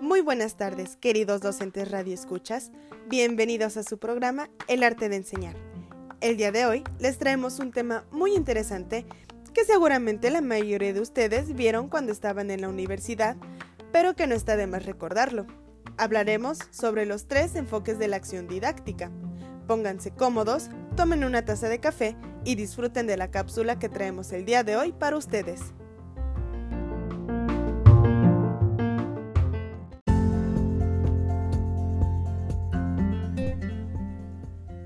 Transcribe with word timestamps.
Muy 0.00 0.22
buenas 0.22 0.56
tardes, 0.56 0.96
queridos 0.96 1.42
docentes 1.42 1.90
Radio 1.90 2.14
Escuchas. 2.14 2.72
Bienvenidos 3.08 3.76
a 3.76 3.82
su 3.82 3.98
programa 3.98 4.48
El 4.68 4.82
arte 4.82 5.10
de 5.10 5.16
enseñar. 5.16 5.54
El 6.22 6.38
día 6.38 6.50
de 6.50 6.64
hoy 6.64 6.82
les 6.98 7.18
traemos 7.18 7.58
un 7.58 7.72
tema 7.72 8.06
muy 8.10 8.34
interesante 8.34 9.04
que 9.52 9.66
seguramente 9.66 10.30
la 10.30 10.40
mayoría 10.40 10.94
de 10.94 11.00
ustedes 11.00 11.54
vieron 11.54 11.90
cuando 11.90 12.10
estaban 12.10 12.50
en 12.50 12.62
la 12.62 12.70
universidad, 12.70 13.36
pero 13.92 14.16
que 14.16 14.26
no 14.26 14.34
está 14.34 14.56
de 14.56 14.66
más 14.66 14.86
recordarlo. 14.86 15.46
Hablaremos 15.98 16.58
sobre 16.70 17.04
los 17.04 17.28
tres 17.28 17.54
enfoques 17.54 17.98
de 17.98 18.08
la 18.08 18.16
acción 18.16 18.48
didáctica. 18.48 19.10
Pónganse 19.66 20.10
cómodos, 20.10 20.70
tomen 20.96 21.24
una 21.24 21.44
taza 21.44 21.68
de 21.68 21.80
café 21.80 22.16
y 22.44 22.56
disfruten 22.56 23.06
de 23.06 23.16
la 23.16 23.30
cápsula 23.30 23.78
que 23.78 23.88
traemos 23.88 24.32
el 24.32 24.44
día 24.44 24.64
de 24.64 24.76
hoy 24.76 24.92
para 24.92 25.16
ustedes. 25.16 25.72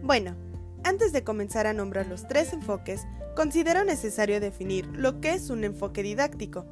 Bueno, 0.03 0.37
antes 0.85 1.13
de 1.13 1.25
comenzar 1.25 1.67
a 1.67 1.73
nombrar 1.73 2.07
los 2.07 2.29
tres 2.29 2.53
enfoques, 2.53 3.07
considero 3.35 3.85
necesario 3.85 4.39
definir 4.39 4.87
lo 4.87 5.21
que 5.21 5.35
es 5.35 5.51
un 5.51 5.65
enfoque 5.65 6.05
didáctico. 6.05 6.65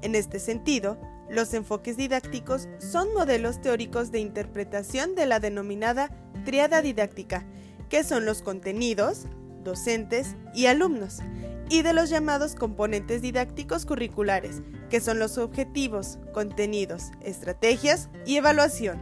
En 0.00 0.14
este 0.14 0.38
sentido, 0.38 0.98
los 1.30 1.54
enfoques 1.54 1.96
didácticos 1.96 2.68
son 2.78 3.14
modelos 3.14 3.60
teóricos 3.60 4.10
de 4.10 4.18
interpretación 4.18 5.14
de 5.14 5.26
la 5.26 5.38
denominada 5.38 6.10
triada 6.44 6.82
didáctica, 6.82 7.46
que 7.88 8.02
son 8.04 8.24
los 8.24 8.42
contenidos, 8.42 9.26
docentes 9.62 10.36
y 10.54 10.66
alumnos, 10.66 11.20
y 11.68 11.82
de 11.82 11.92
los 11.92 12.10
llamados 12.10 12.56
componentes 12.56 13.22
didácticos 13.22 13.86
curriculares, 13.86 14.62
que 14.88 15.00
son 15.00 15.20
los 15.20 15.38
objetivos, 15.38 16.18
contenidos, 16.32 17.12
estrategias 17.22 18.08
y 18.26 18.36
evaluación. 18.36 19.00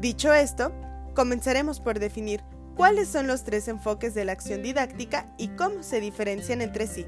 Dicho 0.00 0.32
esto, 0.32 0.72
comenzaremos 1.14 1.80
por 1.80 1.98
definir 1.98 2.42
cuáles 2.76 3.08
son 3.08 3.26
los 3.26 3.42
tres 3.42 3.66
enfoques 3.66 4.14
de 4.14 4.24
la 4.24 4.32
acción 4.32 4.62
didáctica 4.62 5.34
y 5.38 5.48
cómo 5.48 5.82
se 5.82 6.00
diferencian 6.00 6.60
entre 6.60 6.86
sí. 6.86 7.04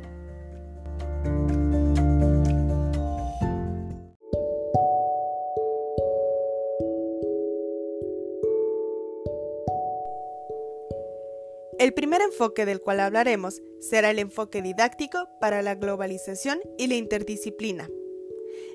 El 11.79 11.95
primer 11.95 12.21
enfoque 12.23 12.67
del 12.67 12.81
cual 12.81 12.99
hablaremos 12.99 13.63
será 13.79 14.11
el 14.11 14.19
enfoque 14.19 14.63
didáctico 14.63 15.29
para 15.41 15.63
la 15.63 15.77
globalización 15.77 16.59
y 16.77 16.89
la 16.89 16.97
interdisciplina. 16.97 17.89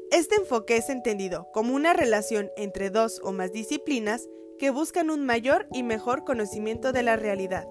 Este 0.09 0.35
enfoque 0.35 0.77
es 0.77 0.87
entendido 0.87 1.49
como 1.51 1.75
una 1.75 1.91
relación 1.91 2.49
entre 2.55 2.91
dos 2.91 3.19
o 3.21 3.33
más 3.33 3.51
disciplinas 3.51 4.29
que 4.57 4.69
buscan 4.69 5.09
un 5.09 5.25
mayor 5.25 5.67
y 5.73 5.83
mejor 5.83 6.23
conocimiento 6.23 6.93
de 6.93 7.03
la 7.03 7.17
realidad. 7.17 7.67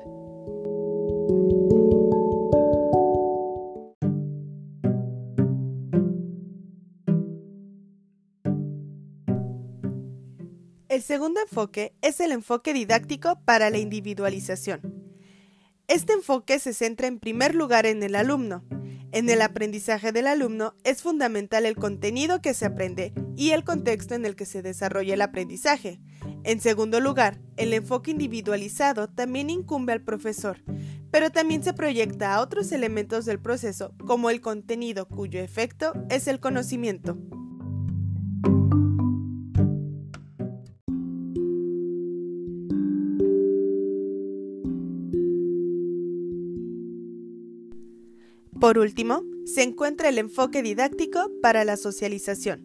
El 10.91 11.01
segundo 11.01 11.41
enfoque 11.41 11.95
es 12.03 12.21
el 12.21 12.33
enfoque 12.33 12.75
didáctico 12.75 13.41
para 13.47 13.71
la 13.71 13.79
individualización. 13.79 14.92
Este 15.89 16.13
enfoque 16.13 16.59
se 16.59 16.73
centra 16.73 17.07
en 17.07 17.19
primer 17.19 17.55
lugar 17.55 17.87
en 17.87 18.03
el 18.03 18.15
alumno. 18.15 18.65
En 19.11 19.29
el 19.29 19.43
aprendizaje 19.43 20.11
del 20.11 20.27
alumno 20.27 20.75
es 20.85 21.03
fundamental 21.03 21.67
el 21.67 21.77
contenido 21.77 22.41
que 22.41 22.55
se 22.55 22.65
aprende 22.65 23.13
y 23.37 23.51
el 23.51 23.63
contexto 23.63 24.15
en 24.15 24.25
el 24.25 24.37
que 24.37 24.47
se 24.47 24.63
desarrolla 24.63 25.13
el 25.15 25.21
aprendizaje. 25.21 26.01
En 26.45 26.61
segundo 26.61 26.99
lugar, 26.99 27.39
el 27.57 27.75
enfoque 27.75 28.11
individualizado 28.11 29.09
también 29.09 29.51
incumbe 29.51 29.93
al 29.93 30.03
profesor, 30.03 30.63
pero 31.11 31.31
también 31.31 31.63
se 31.63 31.75
proyecta 31.75 32.35
a 32.35 32.41
otros 32.41 32.73
elementos 32.73 33.27
del 33.27 33.39
proceso 33.39 33.95
como 34.07 34.31
el 34.31 34.41
contenido 34.41 35.07
cuyo 35.07 35.41
efecto 35.41 35.93
es 36.09 36.27
el 36.27 36.41
conocimiento. 36.41 37.19
Por 48.63 48.79
último, 48.79 49.25
se 49.45 49.65
encuentra 49.65 50.09
el 50.09 50.19
enfoque 50.19 50.63
didáctico 50.63 51.33
para 51.43 51.65
la 51.65 51.77
socialización. 51.77 52.63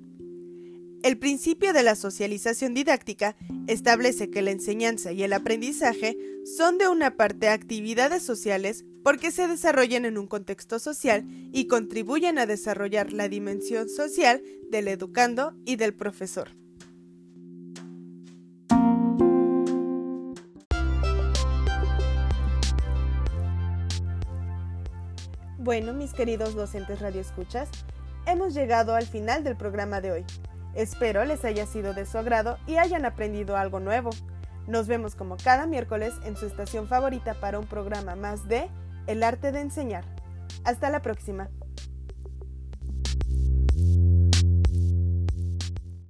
El 1.01 1.17
principio 1.17 1.73
de 1.73 1.81
la 1.81 1.95
socialización 1.95 2.75
didáctica 2.75 3.35
establece 3.65 4.29
que 4.29 4.43
la 4.43 4.51
enseñanza 4.51 5.11
y 5.11 5.23
el 5.23 5.33
aprendizaje 5.33 6.15
son 6.55 6.77
de 6.77 6.87
una 6.87 7.17
parte 7.17 7.49
actividades 7.49 8.21
sociales 8.21 8.85
porque 9.03 9.31
se 9.31 9.47
desarrollan 9.47 10.05
en 10.05 10.19
un 10.19 10.27
contexto 10.27 10.77
social 10.77 11.25
y 11.51 11.65
contribuyen 11.65 12.37
a 12.37 12.45
desarrollar 12.45 13.11
la 13.11 13.27
dimensión 13.27 13.89
social 13.89 14.43
del 14.69 14.89
educando 14.89 15.55
y 15.65 15.77
del 15.77 15.95
profesor. 15.95 16.51
Bueno, 25.67 25.91
mis 25.91 26.13
queridos 26.13 26.55
docentes 26.55 27.01
radioescuchas, 27.01 27.67
hemos 28.25 28.53
llegado 28.53 28.95
al 28.95 29.05
final 29.05 29.43
del 29.43 29.57
programa 29.57 29.99
de 29.99 30.13
hoy. 30.13 30.25
Espero 30.75 31.25
les 31.25 31.43
haya 31.43 31.65
sido 31.65 31.93
de 31.93 32.05
su 32.05 32.17
agrado 32.17 32.57
y 32.67 32.77
hayan 32.77 33.03
aprendido 33.03 33.57
algo 33.57 33.81
nuevo. 33.81 34.11
Nos 34.65 34.87
vemos 34.87 35.15
como 35.15 35.35
cada 35.35 35.67
miércoles 35.67 36.13
en 36.23 36.37
su 36.37 36.45
estación 36.45 36.87
favorita 36.87 37.33
para 37.33 37.59
un 37.59 37.65
programa 37.65 38.15
más 38.15 38.47
de 38.47 38.69
El 39.07 39.21
arte 39.23 39.51
de 39.51 39.59
enseñar. 39.59 40.05
Hasta 40.63 40.89
la 40.89 41.01
próxima. 41.01 41.49